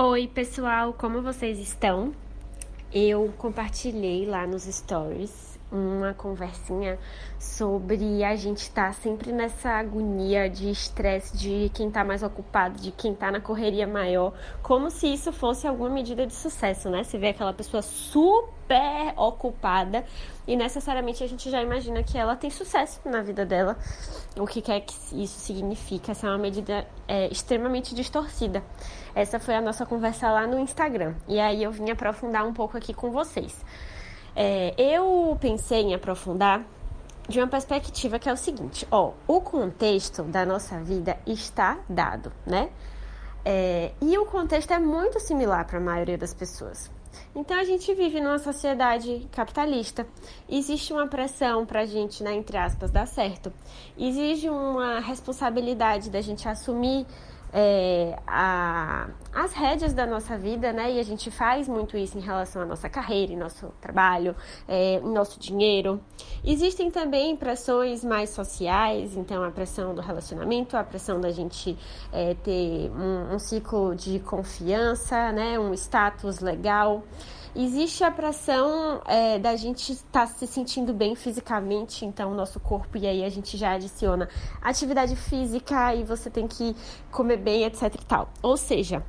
Oi, 0.00 0.28
pessoal, 0.28 0.92
como 0.92 1.20
vocês 1.20 1.58
estão? 1.58 2.14
Eu 2.94 3.34
compartilhei 3.36 4.26
lá 4.26 4.46
nos 4.46 4.62
stories 4.62 5.57
uma 5.70 6.14
conversinha 6.14 6.98
sobre 7.38 8.24
a 8.24 8.34
gente 8.36 8.58
estar 8.58 8.88
tá 8.88 8.92
sempre 8.92 9.32
nessa 9.32 9.70
agonia 9.70 10.48
de 10.48 10.70
estresse 10.70 11.36
de 11.36 11.70
quem 11.74 11.90
tá 11.90 12.02
mais 12.02 12.22
ocupado, 12.22 12.80
de 12.80 12.90
quem 12.90 13.14
tá 13.14 13.30
na 13.30 13.40
correria 13.40 13.86
maior, 13.86 14.32
como 14.62 14.90
se 14.90 15.12
isso 15.12 15.32
fosse 15.32 15.66
alguma 15.66 15.90
medida 15.90 16.26
de 16.26 16.34
sucesso, 16.34 16.88
né? 16.88 17.04
Você 17.04 17.18
vê 17.18 17.28
aquela 17.28 17.52
pessoa 17.52 17.82
super 17.82 19.14
ocupada 19.16 20.04
e 20.46 20.56
necessariamente 20.56 21.22
a 21.22 21.26
gente 21.26 21.50
já 21.50 21.62
imagina 21.62 22.02
que 22.02 22.16
ela 22.16 22.36
tem 22.36 22.50
sucesso 22.50 23.00
na 23.04 23.22
vida 23.22 23.44
dela. 23.44 23.76
O 24.38 24.46
que 24.46 24.60
quer 24.60 24.80
que 24.80 24.94
isso 25.22 25.40
significa? 25.40 26.12
Essa 26.12 26.26
é 26.26 26.30
uma 26.30 26.38
medida 26.38 26.86
é, 27.06 27.28
extremamente 27.28 27.94
distorcida. 27.94 28.62
Essa 29.14 29.38
foi 29.38 29.54
a 29.54 29.60
nossa 29.60 29.84
conversa 29.84 30.30
lá 30.30 30.46
no 30.46 30.58
Instagram. 30.58 31.14
E 31.26 31.40
aí 31.40 31.62
eu 31.62 31.72
vim 31.72 31.90
aprofundar 31.90 32.46
um 32.46 32.52
pouco 32.52 32.76
aqui 32.76 32.94
com 32.94 33.10
vocês. 33.10 33.64
É, 34.40 34.72
eu 34.78 35.36
pensei 35.40 35.80
em 35.80 35.94
aprofundar 35.94 36.64
de 37.28 37.40
uma 37.40 37.48
perspectiva 37.48 38.20
que 38.20 38.28
é 38.28 38.32
o 38.32 38.36
seguinte: 38.36 38.86
ó, 38.88 39.10
o 39.26 39.40
contexto 39.40 40.22
da 40.22 40.46
nossa 40.46 40.78
vida 40.80 41.18
está 41.26 41.80
dado, 41.88 42.32
né? 42.46 42.70
É, 43.44 43.90
e 44.00 44.16
o 44.16 44.26
contexto 44.26 44.70
é 44.72 44.78
muito 44.78 45.18
similar 45.18 45.66
para 45.66 45.78
a 45.78 45.80
maioria 45.80 46.16
das 46.16 46.32
pessoas. 46.32 46.88
Então 47.34 47.58
a 47.58 47.64
gente 47.64 47.92
vive 47.94 48.20
numa 48.20 48.38
sociedade 48.38 49.26
capitalista. 49.32 50.06
Existe 50.48 50.92
uma 50.92 51.08
pressão 51.08 51.66
para 51.66 51.80
a 51.80 51.86
gente, 51.86 52.22
né, 52.22 52.32
entre 52.32 52.56
aspas, 52.56 52.92
dar 52.92 53.06
certo. 53.06 53.52
Exige 53.98 54.48
uma 54.48 55.00
responsabilidade 55.00 56.10
da 56.10 56.20
gente 56.20 56.48
assumir 56.48 57.04
é, 57.52 58.18
a, 58.26 59.08
as 59.32 59.52
rédeas 59.52 59.92
da 59.92 60.06
nossa 60.06 60.36
vida, 60.36 60.72
né? 60.72 60.92
E 60.92 61.00
a 61.00 61.02
gente 61.02 61.30
faz 61.30 61.68
muito 61.68 61.96
isso 61.96 62.18
em 62.18 62.20
relação 62.20 62.62
à 62.62 62.66
nossa 62.66 62.88
carreira, 62.88 63.32
em 63.32 63.36
nosso 63.36 63.72
trabalho, 63.80 64.34
é, 64.66 64.96
em 64.96 65.12
nosso 65.12 65.38
dinheiro. 65.38 66.00
Existem 66.44 66.90
também 66.90 67.36
pressões 67.36 68.04
mais 68.04 68.30
sociais, 68.30 69.16
então 69.16 69.42
a 69.42 69.50
pressão 69.50 69.94
do 69.94 70.00
relacionamento, 70.00 70.76
a 70.76 70.84
pressão 70.84 71.20
da 71.20 71.30
gente 71.30 71.76
é, 72.12 72.34
ter 72.34 72.90
um, 72.90 73.34
um 73.34 73.38
ciclo 73.38 73.94
de 73.94 74.18
confiança, 74.20 75.32
né? 75.32 75.58
Um 75.58 75.72
status 75.74 76.40
legal. 76.40 77.02
Existe 77.54 78.04
a 78.04 78.10
pressão 78.10 79.00
é, 79.06 79.38
da 79.38 79.56
gente 79.56 79.92
estar 79.92 80.20
tá 80.20 80.26
se 80.26 80.46
sentindo 80.46 80.92
bem 80.92 81.14
fisicamente, 81.14 82.04
então, 82.04 82.32
o 82.32 82.34
nosso 82.34 82.60
corpo, 82.60 82.98
e 82.98 83.06
aí 83.06 83.24
a 83.24 83.28
gente 83.28 83.56
já 83.56 83.72
adiciona 83.72 84.28
atividade 84.60 85.16
física 85.16 85.94
e 85.94 86.04
você 86.04 86.30
tem 86.30 86.46
que 86.46 86.76
comer 87.10 87.38
bem, 87.38 87.64
etc 87.64 87.94
e 87.94 88.04
tal. 88.04 88.28
Ou 88.42 88.56
seja, 88.56 89.02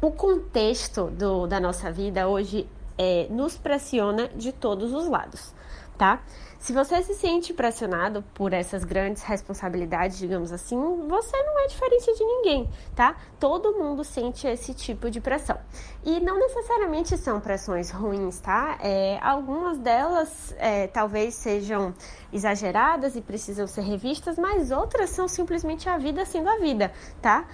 o 0.00 0.10
contexto 0.10 1.10
do, 1.10 1.46
da 1.46 1.58
nossa 1.58 1.90
vida 1.90 2.28
hoje 2.28 2.68
é, 2.98 3.26
nos 3.30 3.56
pressiona 3.56 4.28
de 4.28 4.52
todos 4.52 4.92
os 4.92 5.08
lados, 5.08 5.54
tá? 5.96 6.22
Se 6.58 6.72
você 6.72 7.00
se 7.02 7.14
sente 7.14 7.54
pressionado 7.54 8.24
por 8.34 8.52
essas 8.52 8.82
grandes 8.82 9.22
responsabilidades, 9.22 10.18
digamos 10.18 10.50
assim, 10.50 10.76
você 11.06 11.36
não 11.44 11.60
é 11.60 11.66
diferente 11.68 12.12
de 12.12 12.24
ninguém, 12.24 12.68
tá? 12.94 13.14
Todo 13.38 13.74
mundo 13.74 14.02
sente 14.02 14.48
esse 14.48 14.74
tipo 14.74 15.08
de 15.08 15.20
pressão. 15.20 15.58
E 16.04 16.18
não 16.18 16.38
necessariamente 16.38 17.16
são 17.16 17.40
pressões 17.40 17.90
ruins, 17.90 18.40
tá? 18.40 18.78
É, 18.82 19.18
algumas 19.22 19.78
delas 19.78 20.54
é, 20.58 20.88
talvez 20.88 21.34
sejam 21.34 21.94
exageradas 22.32 23.14
e 23.14 23.20
precisam 23.20 23.66
ser 23.66 23.82
revistas, 23.82 24.36
mas 24.36 24.72
outras 24.72 25.10
são 25.10 25.28
simplesmente 25.28 25.88
a 25.88 25.98
vida 25.98 26.24
sendo 26.24 26.48
a 26.48 26.58
vida, 26.58 26.90
tá? 27.22 27.46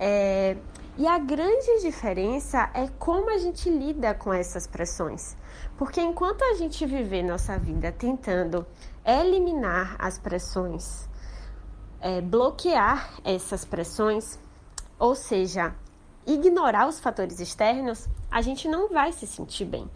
É, 0.00 0.56
e 0.98 1.06
a 1.06 1.18
grande 1.18 1.82
diferença 1.82 2.70
é 2.72 2.88
como 2.98 3.30
a 3.30 3.36
gente 3.36 3.68
lida 3.68 4.14
com 4.14 4.32
essas 4.32 4.66
pressões. 4.66 5.36
Porque 5.76 6.00
enquanto 6.00 6.42
a 6.42 6.54
gente 6.54 6.86
viver 6.86 7.22
nossa 7.22 7.58
vida 7.58 7.92
tentando 7.92 8.66
eliminar 9.04 9.94
as 9.98 10.18
pressões, 10.18 11.06
é, 12.00 12.22
bloquear 12.22 13.10
essas 13.22 13.64
pressões, 13.64 14.38
ou 14.98 15.14
seja, 15.14 15.74
ignorar 16.26 16.88
os 16.88 16.98
fatores 16.98 17.40
externos, 17.40 18.08
a 18.30 18.42
gente 18.42 18.68
não 18.68 18.88
vai 18.88 19.12
se 19.12 19.26
sentir 19.26 19.64
bem. 19.64 19.88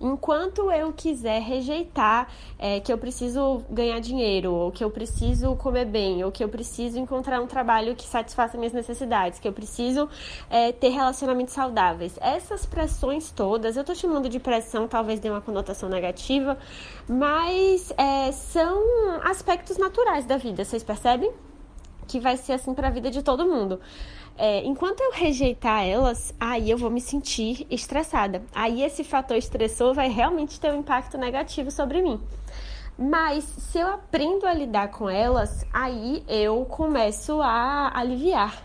Enquanto 0.00 0.70
eu 0.70 0.92
quiser 0.92 1.40
rejeitar 1.42 2.28
é, 2.56 2.78
que 2.78 2.92
eu 2.92 2.98
preciso 2.98 3.64
ganhar 3.68 3.98
dinheiro, 3.98 4.52
ou 4.52 4.70
que 4.70 4.84
eu 4.84 4.90
preciso 4.90 5.56
comer 5.56 5.86
bem, 5.86 6.22
ou 6.22 6.30
que 6.30 6.44
eu 6.44 6.48
preciso 6.48 6.98
encontrar 6.98 7.40
um 7.40 7.48
trabalho 7.48 7.96
que 7.96 8.06
satisfaça 8.06 8.56
minhas 8.56 8.72
necessidades, 8.72 9.40
que 9.40 9.48
eu 9.48 9.52
preciso 9.52 10.08
é, 10.48 10.70
ter 10.70 10.90
relacionamentos 10.90 11.52
saudáveis, 11.52 12.16
essas 12.20 12.64
pressões 12.64 13.32
todas, 13.32 13.76
eu 13.76 13.82
tô 13.82 13.92
chamando 13.94 14.28
de 14.28 14.38
pressão, 14.38 14.86
talvez 14.86 15.18
dê 15.18 15.30
uma 15.30 15.40
conotação 15.40 15.88
negativa, 15.88 16.56
mas 17.08 17.92
é, 17.96 18.30
são 18.30 18.80
aspectos 19.24 19.78
naturais 19.78 20.24
da 20.24 20.36
vida, 20.36 20.64
vocês 20.64 20.84
percebem? 20.84 21.32
Que 22.06 22.20
vai 22.20 22.36
ser 22.36 22.52
assim 22.52 22.72
para 22.72 22.86
a 22.86 22.90
vida 22.90 23.10
de 23.10 23.20
todo 23.20 23.44
mundo. 23.44 23.80
É, 24.40 24.64
enquanto 24.64 25.00
eu 25.00 25.10
rejeitar 25.10 25.84
elas, 25.84 26.32
aí 26.38 26.70
eu 26.70 26.78
vou 26.78 26.90
me 26.90 27.00
sentir 27.00 27.66
estressada. 27.68 28.40
Aí 28.54 28.84
esse 28.84 29.02
fator 29.02 29.36
estressor 29.36 29.92
vai 29.92 30.08
realmente 30.08 30.60
ter 30.60 30.72
um 30.72 30.78
impacto 30.78 31.18
negativo 31.18 31.72
sobre 31.72 32.00
mim. 32.00 32.20
Mas 32.96 33.42
se 33.42 33.80
eu 33.80 33.88
aprendo 33.88 34.46
a 34.46 34.54
lidar 34.54 34.92
com 34.92 35.10
elas, 35.10 35.66
aí 35.72 36.22
eu 36.28 36.64
começo 36.66 37.42
a 37.42 37.90
aliviar 37.92 38.62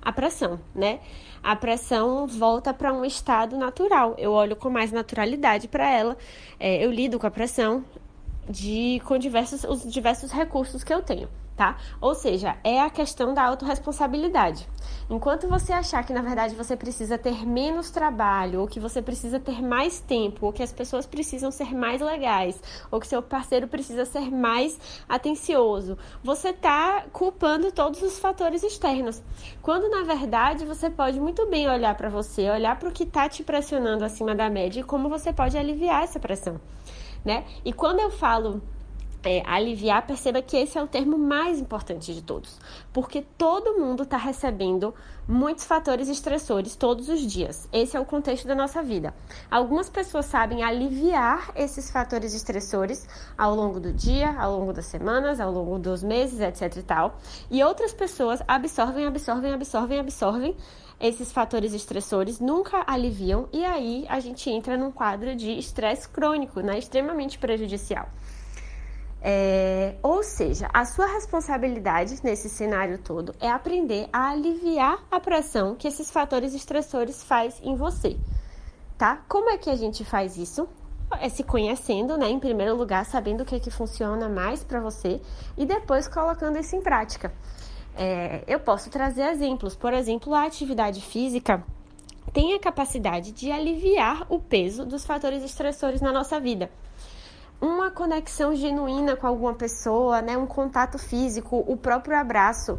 a 0.00 0.12
pressão, 0.12 0.60
né? 0.72 1.00
A 1.42 1.56
pressão 1.56 2.26
volta 2.26 2.72
para 2.72 2.92
um 2.92 3.04
estado 3.04 3.56
natural. 3.56 4.14
Eu 4.18 4.32
olho 4.32 4.54
com 4.54 4.70
mais 4.70 4.92
naturalidade 4.92 5.66
para 5.66 5.90
ela. 5.90 6.16
É, 6.60 6.84
eu 6.84 6.92
lido 6.92 7.18
com 7.18 7.26
a 7.26 7.30
pressão 7.30 7.84
de 8.48 9.00
com 9.04 9.18
diversos 9.18 9.64
os 9.64 9.90
diversos 9.90 10.30
recursos 10.30 10.82
que 10.82 10.92
eu 10.92 11.02
tenho 11.02 11.28
tá? 11.58 11.76
Ou 12.00 12.14
seja, 12.14 12.56
é 12.62 12.80
a 12.80 12.88
questão 12.88 13.34
da 13.34 13.42
autorresponsabilidade. 13.42 14.66
Enquanto 15.10 15.48
você 15.48 15.72
achar 15.72 16.04
que 16.04 16.12
na 16.12 16.22
verdade 16.22 16.54
você 16.54 16.76
precisa 16.76 17.18
ter 17.18 17.44
menos 17.44 17.90
trabalho, 17.90 18.60
ou 18.60 18.68
que 18.68 18.78
você 18.78 19.02
precisa 19.02 19.40
ter 19.40 19.60
mais 19.60 19.98
tempo, 19.98 20.46
ou 20.46 20.52
que 20.52 20.62
as 20.62 20.72
pessoas 20.72 21.04
precisam 21.04 21.50
ser 21.50 21.74
mais 21.74 22.00
legais, 22.00 22.62
ou 22.92 23.00
que 23.00 23.08
seu 23.08 23.20
parceiro 23.20 23.66
precisa 23.66 24.04
ser 24.04 24.30
mais 24.30 24.78
atencioso, 25.08 25.98
você 26.22 26.52
tá 26.52 27.04
culpando 27.12 27.72
todos 27.72 28.00
os 28.02 28.20
fatores 28.20 28.62
externos. 28.62 29.20
Quando 29.60 29.90
na 29.90 30.04
verdade 30.04 30.64
você 30.64 30.88
pode 30.88 31.18
muito 31.18 31.44
bem 31.46 31.68
olhar 31.68 31.96
para 31.96 32.08
você, 32.08 32.48
olhar 32.48 32.78
para 32.78 32.88
o 32.88 32.92
que 32.92 33.04
tá 33.04 33.28
te 33.28 33.42
pressionando 33.42 34.04
acima 34.04 34.32
da 34.32 34.48
média 34.48 34.80
e 34.80 34.84
como 34.84 35.08
você 35.08 35.32
pode 35.32 35.58
aliviar 35.58 36.04
essa 36.04 36.20
pressão, 36.20 36.60
né? 37.24 37.44
E 37.64 37.72
quando 37.72 38.00
eu 38.00 38.10
falo 38.10 38.62
é, 39.28 39.42
aliviar, 39.44 40.06
perceba 40.06 40.40
que 40.40 40.56
esse 40.56 40.78
é 40.78 40.82
o 40.82 40.86
termo 40.86 41.18
mais 41.18 41.60
importante 41.60 42.14
de 42.14 42.22
todos, 42.22 42.58
porque 42.94 43.20
todo 43.36 43.78
mundo 43.78 44.04
está 44.04 44.16
recebendo 44.16 44.94
muitos 45.28 45.66
fatores 45.66 46.08
estressores 46.08 46.74
todos 46.74 47.10
os 47.10 47.20
dias. 47.20 47.68
Esse 47.70 47.94
é 47.94 48.00
o 48.00 48.06
contexto 48.06 48.48
da 48.48 48.54
nossa 48.54 48.82
vida. 48.82 49.12
Algumas 49.50 49.90
pessoas 49.90 50.24
sabem 50.24 50.62
aliviar 50.62 51.52
esses 51.54 51.90
fatores 51.90 52.32
estressores 52.32 53.06
ao 53.36 53.54
longo 53.54 53.78
do 53.78 53.92
dia, 53.92 54.34
ao 54.40 54.58
longo 54.58 54.72
das 54.72 54.86
semanas, 54.86 55.40
ao 55.40 55.52
longo 55.52 55.78
dos 55.78 56.02
meses, 56.02 56.40
etc 56.40 56.78
e 56.78 56.82
tal, 56.82 57.18
e 57.50 57.62
outras 57.62 57.92
pessoas 57.92 58.42
absorvem, 58.48 59.04
absorvem, 59.04 59.52
absorvem, 59.52 60.00
absorvem 60.00 60.56
esses 61.00 61.30
fatores 61.30 61.74
estressores 61.74 62.40
nunca 62.40 62.82
aliviam 62.84 63.48
e 63.52 63.64
aí 63.64 64.04
a 64.08 64.18
gente 64.18 64.50
entra 64.50 64.76
num 64.76 64.90
quadro 64.90 65.36
de 65.36 65.52
estresse 65.52 66.08
crônico, 66.08 66.60
né, 66.60 66.76
extremamente 66.76 67.38
prejudicial. 67.38 68.08
É, 69.20 69.96
ou 70.00 70.22
seja, 70.22 70.70
a 70.72 70.84
sua 70.84 71.06
responsabilidade 71.06 72.14
nesse 72.22 72.48
cenário 72.48 72.98
todo 72.98 73.34
é 73.40 73.50
aprender 73.50 74.08
a 74.12 74.30
aliviar 74.30 75.04
a 75.10 75.18
pressão 75.18 75.74
que 75.74 75.88
esses 75.88 76.08
fatores 76.10 76.54
estressores 76.54 77.22
faz 77.24 77.60
em 77.62 77.74
você, 77.74 78.16
tá? 78.96 79.20
Como 79.28 79.50
é 79.50 79.58
que 79.58 79.70
a 79.70 79.74
gente 79.74 80.04
faz 80.04 80.36
isso? 80.36 80.68
É 81.20 81.28
se 81.28 81.42
conhecendo, 81.42 82.16
né? 82.16 82.28
Em 82.28 82.38
primeiro 82.38 82.76
lugar, 82.76 83.04
sabendo 83.04 83.42
o 83.42 83.44
que 83.44 83.56
é 83.56 83.60
que 83.60 83.70
funciona 83.70 84.28
mais 84.28 84.62
para 84.62 84.78
você 84.78 85.20
e 85.56 85.66
depois 85.66 86.06
colocando 86.06 86.58
isso 86.58 86.76
em 86.76 86.82
prática. 86.82 87.32
É, 87.96 88.44
eu 88.46 88.60
posso 88.60 88.88
trazer 88.88 89.22
exemplos. 89.22 89.74
Por 89.74 89.92
exemplo, 89.92 90.32
a 90.32 90.44
atividade 90.44 91.00
física 91.00 91.64
tem 92.32 92.54
a 92.54 92.60
capacidade 92.60 93.32
de 93.32 93.50
aliviar 93.50 94.26
o 94.28 94.38
peso 94.38 94.86
dos 94.86 95.04
fatores 95.04 95.42
estressores 95.42 96.00
na 96.00 96.12
nossa 96.12 96.38
vida 96.38 96.70
uma 97.60 97.90
conexão 97.90 98.54
genuína 98.54 99.16
com 99.16 99.26
alguma 99.26 99.54
pessoa, 99.54 100.22
né? 100.22 100.36
Um 100.36 100.46
contato 100.46 100.98
físico, 100.98 101.64
o 101.66 101.76
próprio 101.76 102.16
abraço, 102.16 102.78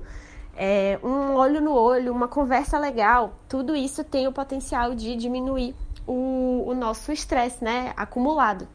é, 0.55 0.99
um 1.03 1.35
olho 1.35 1.61
no 1.61 1.73
olho, 1.73 2.11
uma 2.11 2.27
conversa 2.27 2.77
legal, 2.77 3.33
tudo 3.47 3.75
isso 3.75 4.03
tem 4.03 4.27
o 4.27 4.31
potencial 4.31 4.95
de 4.95 5.15
diminuir 5.15 5.75
o, 6.07 6.63
o 6.67 6.73
nosso 6.73 7.11
estresse, 7.11 7.63
né? 7.63 7.93
Acumulado. 7.95 8.67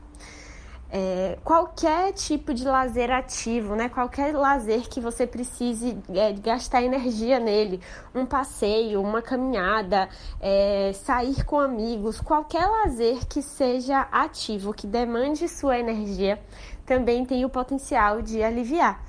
É, 0.97 1.37
qualquer 1.43 2.13
tipo 2.13 2.55
de 2.55 2.65
lazer 2.65 3.11
ativo, 3.11 3.75
né? 3.75 3.89
Qualquer 3.89 4.33
lazer 4.33 4.89
que 4.89 5.01
você 5.01 5.27
precise 5.27 5.99
é, 6.09 6.33
gastar 6.35 6.85
energia 6.85 7.41
nele, 7.41 7.81
um 8.15 8.25
passeio, 8.25 9.03
uma 9.03 9.21
caminhada, 9.21 10.09
é, 10.41 10.93
sair 10.95 11.45
com 11.45 11.59
amigos, 11.59 12.21
qualquer 12.21 12.65
lazer 12.65 13.27
que 13.27 13.43
seja 13.43 14.07
ativo, 14.13 14.73
que 14.73 14.87
demande 14.87 15.49
sua 15.49 15.81
energia, 15.81 16.41
também 16.87 17.25
tem 17.25 17.45
o 17.45 17.49
potencial 17.49 18.23
de 18.23 18.41
aliviar 18.41 19.03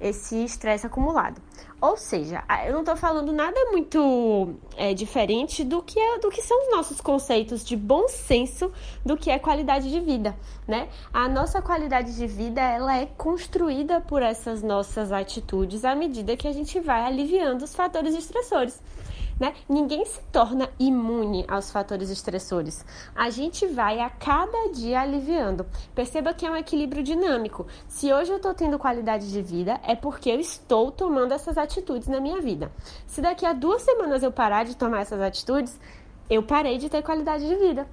esse 0.00 0.44
estresse 0.44 0.86
acumulado. 0.86 1.40
Ou 1.80 1.96
seja, 1.96 2.42
eu 2.66 2.72
não 2.72 2.80
estou 2.80 2.96
falando 2.96 3.32
nada 3.32 3.56
muito 3.70 4.54
é, 4.76 4.92
diferente 4.94 5.62
do 5.62 5.80
que, 5.80 5.98
é, 5.98 6.18
do 6.18 6.28
que 6.28 6.42
são 6.42 6.60
os 6.64 6.70
nossos 6.76 7.00
conceitos 7.00 7.64
de 7.64 7.76
bom 7.76 8.08
senso 8.08 8.72
do 9.06 9.16
que 9.16 9.30
é 9.30 9.38
qualidade 9.38 9.88
de 9.88 10.00
vida, 10.00 10.36
né? 10.66 10.88
A 11.12 11.28
nossa 11.28 11.62
qualidade 11.62 12.16
de 12.16 12.26
vida 12.26 12.60
ela 12.60 12.96
é 12.96 13.06
construída 13.06 14.00
por 14.00 14.22
essas 14.22 14.60
nossas 14.60 15.12
atitudes 15.12 15.84
à 15.84 15.94
medida 15.94 16.36
que 16.36 16.48
a 16.48 16.52
gente 16.52 16.80
vai 16.80 17.04
aliviando 17.04 17.64
os 17.64 17.74
fatores 17.74 18.14
estressores 18.14 18.82
né? 19.38 19.54
Ninguém 19.68 20.04
se 20.04 20.20
torna 20.32 20.68
imune 20.78 21.44
aos 21.48 21.70
fatores 21.70 22.10
estressores. 22.10 22.84
A 23.14 23.30
gente 23.30 23.66
vai 23.66 24.00
a 24.00 24.10
cada 24.10 24.72
dia 24.72 25.00
aliviando. 25.00 25.66
Perceba 25.94 26.34
que 26.34 26.46
é 26.46 26.50
um 26.50 26.56
equilíbrio 26.56 27.02
dinâmico. 27.02 27.66
Se 27.86 28.12
hoje 28.12 28.30
eu 28.30 28.36
estou 28.36 28.54
tendo 28.54 28.78
qualidade 28.78 29.30
de 29.30 29.42
vida, 29.42 29.80
é 29.84 29.94
porque 29.94 30.30
eu 30.30 30.40
estou 30.40 30.90
tomando 30.90 31.32
essas 31.32 31.56
atitudes 31.56 32.08
na 32.08 32.20
minha 32.20 32.40
vida. 32.40 32.72
Se 33.06 33.20
daqui 33.20 33.46
a 33.46 33.52
duas 33.52 33.82
semanas 33.82 34.22
eu 34.22 34.32
parar 34.32 34.64
de 34.64 34.76
tomar 34.76 35.00
essas 35.00 35.20
atitudes, 35.20 35.78
eu 36.28 36.42
parei 36.42 36.78
de 36.78 36.88
ter 36.88 37.02
qualidade 37.02 37.46
de 37.46 37.54
vida 37.56 37.86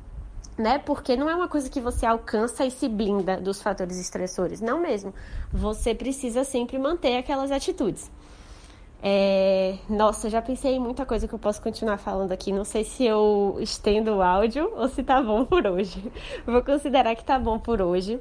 né? 0.57 0.77
Porque 0.77 1.15
não 1.15 1.30
é 1.30 1.36
uma 1.36 1.47
coisa 1.47 1.69
que 1.69 1.81
você 1.81 2.06
alcança 2.06 2.65
e 2.65 2.71
se 2.71 2.88
blinda 2.88 3.38
dos 3.38 3.62
fatores 3.62 3.97
estressores, 3.97 4.62
não 4.62 4.80
mesmo. 4.80 5.13
Você 5.51 5.94
precisa 5.94 6.44
sempre 6.44 6.77
manter 6.77 7.18
aquelas 7.18 7.51
atitudes. 7.51 8.09
É... 9.01 9.75
Nossa, 9.89 10.30
já 10.30 10.42
pensei 10.42 10.75
em 10.75 10.80
muita 10.80 11.06
coisa 11.06 11.27
que 11.27 11.33
eu 11.33 11.39
posso 11.39 11.62
continuar 11.62 11.97
falando 11.97 12.31
aqui. 12.31 12.51
Não 12.51 12.63
sei 12.63 12.83
se 12.83 13.06
eu 13.06 13.57
estendo 13.59 14.15
o 14.15 14.21
áudio 14.21 14.71
ou 14.75 14.88
se 14.88 15.03
tá 15.03 15.21
bom 15.21 15.45
por 15.45 15.65
hoje. 15.65 16.12
Vou 16.45 16.63
considerar 16.63 17.15
que 17.15 17.24
tá 17.24 17.38
bom 17.38 17.59
por 17.59 17.81
hoje. 17.81 18.19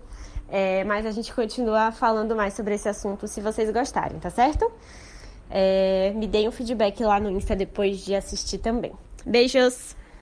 É... 0.49 0.85
Mas 0.85 1.07
a 1.07 1.11
gente 1.11 1.33
continua 1.35 1.91
falando 1.93 2.37
mais 2.37 2.55
sobre 2.55 2.75
esse 2.75 2.89
assunto 2.89 3.27
se 3.27 3.41
vocês 3.41 3.71
gostarem, 3.71 4.19
tá 4.19 4.31
certo? 4.31 4.71
É... 5.51 6.13
Me 6.15 6.27
deem 6.27 6.49
um 6.49 6.53
feedback 6.53 7.03
lá 7.03 7.19
no 7.19 7.31
Insta 7.31 7.57
depois 7.57 8.05
de 8.05 8.15
assistir 8.15 8.59
também. 8.59 8.93
Beijos! 9.25 9.97